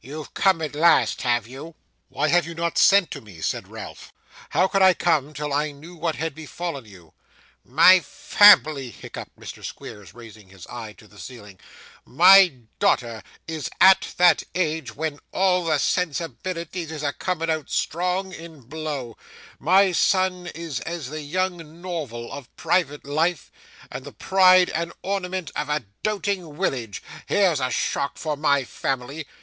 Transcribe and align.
You've 0.00 0.32
come 0.32 0.62
at 0.62 0.74
last, 0.74 1.20
have 1.20 1.46
you?' 1.46 1.74
'Why 2.08 2.28
have 2.28 2.46
you 2.46 2.54
not 2.54 2.78
sent 2.78 3.10
to 3.10 3.20
me?' 3.20 3.42
said 3.42 3.68
Ralph. 3.68 4.14
'How 4.48 4.66
could 4.66 4.80
I 4.80 4.94
come 4.94 5.34
till 5.34 5.52
I 5.52 5.72
knew 5.72 5.94
what 5.94 6.16
had 6.16 6.34
befallen 6.34 6.86
you?' 6.86 7.12
'My 7.66 8.00
family!' 8.00 8.88
hiccuped 8.90 9.38
Mr. 9.38 9.62
Squeers, 9.62 10.14
raising 10.14 10.48
his 10.48 10.66
eye 10.68 10.94
to 10.94 11.06
the 11.06 11.18
ceiling: 11.18 11.60
'my 12.06 12.60
daughter, 12.78 13.22
as 13.46 13.54
is 13.66 13.70
at 13.78 14.14
that 14.16 14.42
age 14.54 14.96
when 14.96 15.18
all 15.32 15.66
the 15.66 15.76
sensibilities 15.78 16.90
is 16.90 17.02
a 17.02 17.12
coming 17.12 17.50
out 17.50 17.68
strong 17.68 18.32
in 18.32 18.62
blow 18.62 19.18
my 19.58 19.92
son 19.92 20.46
as 20.54 20.80
is 20.80 21.10
the 21.10 21.20
young 21.20 21.82
Norval 21.82 22.32
of 22.32 22.56
private 22.56 23.04
life, 23.04 23.52
and 23.92 24.06
the 24.06 24.12
pride 24.12 24.70
and 24.70 24.94
ornament 25.02 25.50
of 25.54 25.68
a 25.68 25.84
doting 26.02 26.56
willage 26.56 27.02
here's 27.26 27.60
a 27.60 27.68
shock 27.70 28.16
for 28.16 28.34
my 28.34 28.64
family! 28.64 29.26